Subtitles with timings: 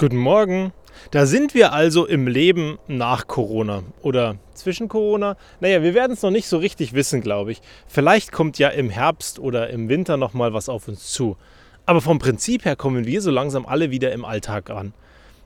[0.00, 0.72] Guten Morgen.
[1.10, 5.36] Da sind wir also im Leben nach Corona oder zwischen Corona.
[5.60, 7.60] Naja, wir werden es noch nicht so richtig wissen, glaube ich.
[7.86, 11.36] Vielleicht kommt ja im Herbst oder im Winter noch mal was auf uns zu.
[11.84, 14.94] Aber vom Prinzip her kommen wir so langsam alle wieder im Alltag an.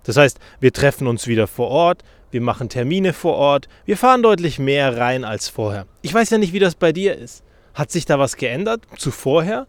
[0.05, 4.23] Das heißt, wir treffen uns wieder vor Ort, wir machen Termine vor Ort, wir fahren
[4.23, 5.89] deutlich mehr rein als vorher.
[6.01, 7.43] Ich weiß ja nicht, wie das bei dir ist.
[7.75, 9.67] Hat sich da was geändert zu vorher?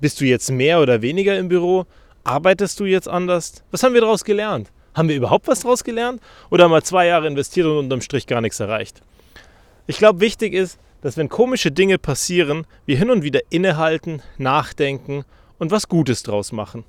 [0.00, 1.84] Bist du jetzt mehr oder weniger im Büro?
[2.24, 3.64] Arbeitest du jetzt anders?
[3.70, 4.70] Was haben wir daraus gelernt?
[4.94, 6.20] Haben wir überhaupt was daraus gelernt?
[6.50, 9.02] Oder haben wir zwei Jahre investiert und unterm Strich gar nichts erreicht?
[9.86, 15.24] Ich glaube, wichtig ist, dass wenn komische Dinge passieren, wir hin und wieder innehalten, nachdenken
[15.58, 16.84] und was Gutes draus machen.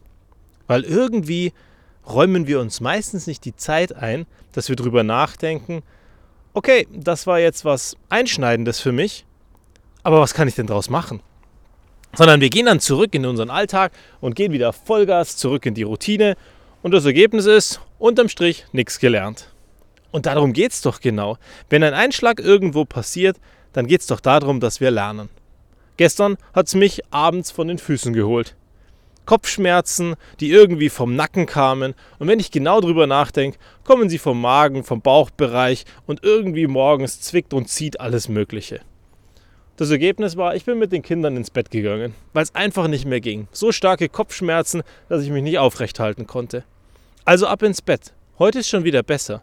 [0.68, 1.54] Weil irgendwie
[2.08, 5.82] räumen wir uns meistens nicht die Zeit ein, dass wir drüber nachdenken,
[6.54, 9.26] okay, das war jetzt was Einschneidendes für mich,
[10.04, 11.22] aber was kann ich denn draus machen?
[12.16, 15.84] Sondern wir gehen dann zurück in unseren Alltag und gehen wieder Vollgas zurück in die
[15.84, 16.36] Routine
[16.82, 19.50] und das Ergebnis ist, unterm Strich nichts gelernt.
[20.12, 21.38] Und darum geht es doch genau.
[21.70, 23.38] Wenn ein Einschlag irgendwo passiert,
[23.74, 25.30] dann geht es doch darum, dass wir lernen.
[25.98, 28.56] Gestern hat es mich abends von den Füßen geholt.
[29.26, 31.96] Kopfschmerzen, die irgendwie vom Nacken kamen.
[32.20, 37.22] Und wenn ich genau drüber nachdenke, kommen sie vom Magen, vom Bauchbereich und irgendwie morgens
[37.22, 38.82] zwickt und zieht alles Mögliche.
[39.76, 43.06] Das Ergebnis war, ich bin mit den Kindern ins Bett gegangen, weil es einfach nicht
[43.06, 43.48] mehr ging.
[43.52, 46.64] So starke Kopfschmerzen, dass ich mich nicht aufrecht halten konnte.
[47.26, 48.14] Also ab ins Bett.
[48.38, 49.42] Heute ist schon wieder besser.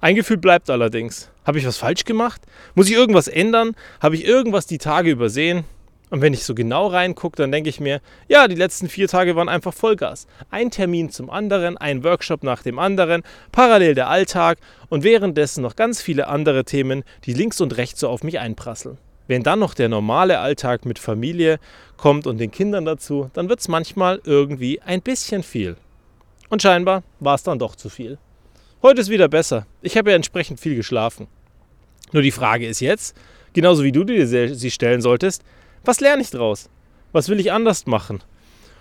[0.00, 1.30] Ein Gefühl bleibt allerdings.
[1.44, 2.42] Habe ich was falsch gemacht?
[2.74, 3.76] Muss ich irgendwas ändern?
[4.00, 5.62] Habe ich irgendwas die Tage übersehen?
[6.10, 9.36] Und wenn ich so genau reingucke, dann denke ich mir, ja, die letzten vier Tage
[9.36, 10.26] waren einfach Vollgas.
[10.50, 15.76] Ein Termin zum anderen, ein Workshop nach dem anderen, parallel der Alltag und währenddessen noch
[15.76, 18.98] ganz viele andere Themen, die links und rechts so auf mich einprasseln.
[19.26, 21.58] Wenn dann noch der normale Alltag mit Familie
[21.96, 25.76] kommt und den Kindern dazu, dann wird es manchmal irgendwie ein bisschen viel.
[26.50, 28.18] Und scheinbar war es dann doch zu viel.
[28.82, 29.66] Heute ist wieder besser.
[29.80, 31.26] Ich habe ja entsprechend viel geschlafen.
[32.12, 33.16] Nur die Frage ist jetzt,
[33.54, 35.42] genauso wie du dir sie stellen solltest,
[35.84, 36.68] was lerne ich draus?
[37.12, 38.22] Was will ich anders machen?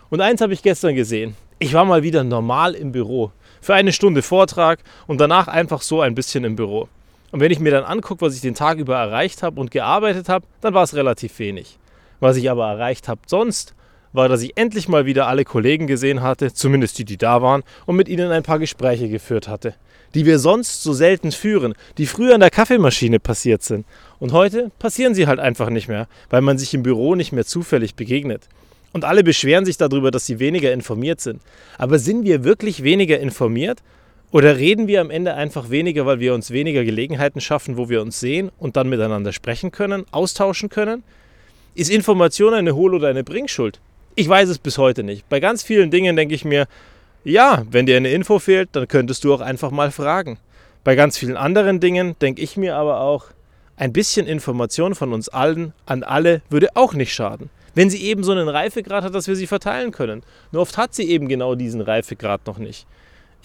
[0.09, 1.35] Und eins habe ich gestern gesehen.
[1.59, 3.31] Ich war mal wieder normal im Büro.
[3.61, 6.89] Für eine Stunde Vortrag und danach einfach so ein bisschen im Büro.
[7.33, 10.29] Und wenn ich mir dann angucke, was ich den Tag über erreicht habe und gearbeitet
[10.29, 11.79] habe, dann war es relativ wenig.
[12.19, 13.73] Was ich aber erreicht habe sonst,
[14.11, 17.63] war, dass ich endlich mal wieder alle Kollegen gesehen hatte, zumindest die, die da waren,
[17.87, 19.73] und mit ihnen ein paar Gespräche geführt hatte,
[20.13, 23.87] die wir sonst so selten führen, die früher an der Kaffeemaschine passiert sind.
[24.19, 27.45] Und heute passieren sie halt einfach nicht mehr, weil man sich im Büro nicht mehr
[27.45, 28.47] zufällig begegnet.
[28.91, 31.41] Und alle beschweren sich darüber, dass sie weniger informiert sind.
[31.79, 33.79] Aber sind wir wirklich weniger informiert?
[34.33, 38.01] Oder reden wir am Ende einfach weniger, weil wir uns weniger Gelegenheiten schaffen, wo wir
[38.01, 41.03] uns sehen und dann miteinander sprechen können, austauschen können?
[41.75, 43.79] Ist Information eine Hohl- oder eine Bringschuld?
[44.15, 45.29] Ich weiß es bis heute nicht.
[45.29, 46.65] Bei ganz vielen Dingen denke ich mir,
[47.23, 50.39] ja, wenn dir eine Info fehlt, dann könntest du auch einfach mal fragen.
[50.83, 53.25] Bei ganz vielen anderen Dingen denke ich mir aber auch,
[53.77, 57.51] ein bisschen Information von uns allen an alle würde auch nicht schaden.
[57.75, 60.23] Wenn sie eben so einen Reifegrad hat, dass wir sie verteilen können.
[60.51, 62.87] Nur oft hat sie eben genau diesen Reifegrad noch nicht.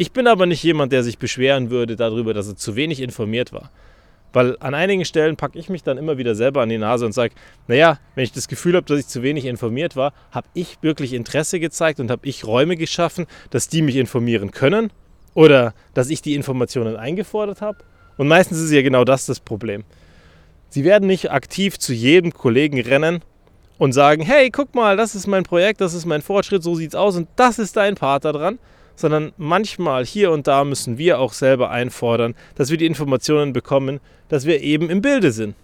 [0.00, 3.52] Ich bin aber nicht jemand, der sich beschweren würde darüber, dass er zu wenig informiert
[3.52, 3.72] war.
[4.32, 7.12] Weil an einigen Stellen packe ich mich dann immer wieder selber an die Nase und
[7.12, 7.34] sage,
[7.66, 11.14] naja, wenn ich das Gefühl habe, dass ich zu wenig informiert war, habe ich wirklich
[11.14, 14.92] Interesse gezeigt und habe ich Räume geschaffen, dass die mich informieren können
[15.34, 17.78] oder dass ich die Informationen eingefordert habe.
[18.18, 19.82] Und meistens ist ja genau das das Problem.
[20.68, 23.22] Sie werden nicht aktiv zu jedem Kollegen rennen
[23.78, 26.94] und sagen, hey, guck mal, das ist mein Projekt, das ist mein Fortschritt, so sieht's
[26.94, 28.60] aus und das ist dein Part daran,
[28.98, 34.00] sondern manchmal hier und da müssen wir auch selber einfordern, dass wir die Informationen bekommen,
[34.28, 35.54] dass wir eben im Bilde sind.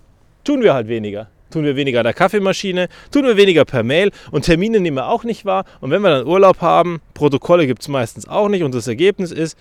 [0.44, 1.28] Tun wir halt weniger.
[1.50, 5.08] Tun wir weniger an der Kaffeemaschine, tun wir weniger per Mail und Termine nehmen wir
[5.08, 5.64] auch nicht wahr.
[5.80, 9.30] Und wenn wir dann Urlaub haben, Protokolle gibt es meistens auch nicht und das Ergebnis
[9.32, 9.58] ist,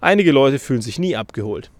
[0.00, 1.70] einige Leute fühlen sich nie abgeholt.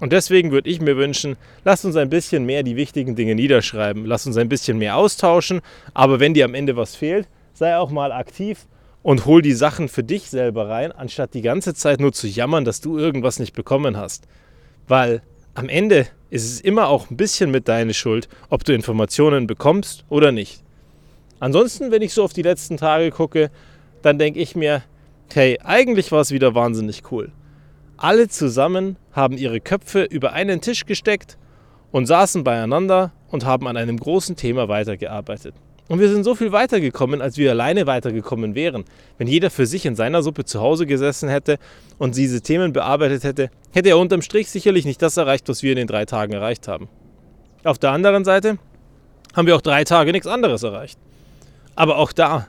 [0.00, 4.04] Und deswegen würde ich mir wünschen, lasst uns ein bisschen mehr die wichtigen Dinge niederschreiben,
[4.04, 5.60] lasst uns ein bisschen mehr austauschen,
[5.94, 8.66] aber wenn dir am Ende was fehlt, sei auch mal aktiv
[9.02, 12.64] und hol die Sachen für dich selber rein, anstatt die ganze Zeit nur zu jammern,
[12.64, 14.26] dass du irgendwas nicht bekommen hast.
[14.86, 15.22] Weil
[15.54, 20.04] am Ende ist es immer auch ein bisschen mit deiner Schuld, ob du Informationen bekommst
[20.08, 20.62] oder nicht.
[21.40, 23.50] Ansonsten, wenn ich so auf die letzten Tage gucke,
[24.02, 24.82] dann denke ich mir,
[25.32, 27.32] hey, eigentlich war es wieder wahnsinnig cool.
[27.96, 31.38] Alle zusammen haben ihre Köpfe über einen Tisch gesteckt
[31.90, 35.54] und saßen beieinander und haben an einem großen Thema weitergearbeitet.
[35.88, 38.84] Und wir sind so viel weitergekommen, als wir alleine weitergekommen wären.
[39.18, 41.58] Wenn jeder für sich in seiner Suppe zu Hause gesessen hätte
[41.98, 45.72] und diese Themen bearbeitet hätte, hätte er unterm Strich sicherlich nicht das erreicht, was wir
[45.72, 46.88] in den drei Tagen erreicht haben.
[47.64, 48.58] Auf der anderen Seite
[49.34, 50.98] haben wir auch drei Tage nichts anderes erreicht.
[51.74, 52.48] Aber auch da,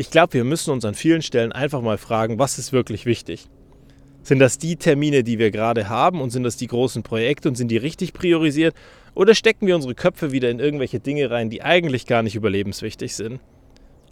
[0.00, 3.48] Ich glaube, wir müssen uns an vielen Stellen einfach mal fragen, was ist wirklich wichtig?
[4.22, 7.54] Sind das die Termine, die wir gerade haben und sind das die großen Projekte und
[7.54, 8.74] sind die richtig priorisiert?
[9.14, 13.16] Oder stecken wir unsere Köpfe wieder in irgendwelche Dinge rein, die eigentlich gar nicht überlebenswichtig
[13.16, 13.40] sind?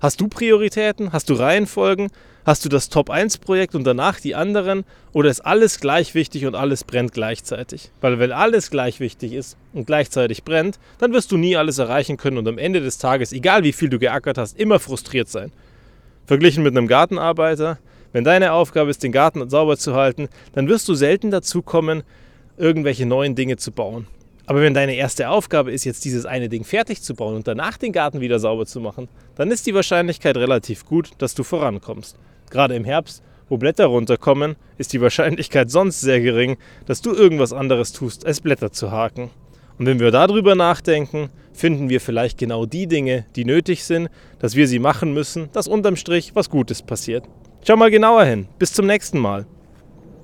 [0.00, 1.12] Hast du Prioritäten?
[1.12, 2.08] Hast du Reihenfolgen?
[2.44, 4.84] Hast du das Top-1-Projekt und danach die anderen?
[5.12, 7.90] Oder ist alles gleich wichtig und alles brennt gleichzeitig?
[8.00, 12.18] Weil wenn alles gleich wichtig ist und gleichzeitig brennt, dann wirst du nie alles erreichen
[12.18, 15.50] können und am Ende des Tages, egal wie viel du geackert hast, immer frustriert sein.
[16.26, 17.78] Verglichen mit einem Gartenarbeiter,
[18.12, 22.02] wenn deine Aufgabe ist, den Garten sauber zu halten, dann wirst du selten dazu kommen,
[22.56, 24.06] irgendwelche neuen Dinge zu bauen.
[24.46, 27.76] Aber wenn deine erste Aufgabe ist, jetzt dieses eine Ding fertig zu bauen und danach
[27.78, 32.16] den Garten wieder sauber zu machen, dann ist die Wahrscheinlichkeit relativ gut, dass du vorankommst.
[32.50, 36.56] Gerade im Herbst, wo Blätter runterkommen, ist die Wahrscheinlichkeit sonst sehr gering,
[36.86, 39.30] dass du irgendwas anderes tust, als Blätter zu haken.
[39.78, 44.54] Und wenn wir darüber nachdenken, finden wir vielleicht genau die Dinge, die nötig sind, dass
[44.54, 47.24] wir sie machen müssen, dass unterm Strich was Gutes passiert.
[47.66, 48.46] Schau mal genauer hin.
[48.60, 49.44] Bis zum nächsten Mal.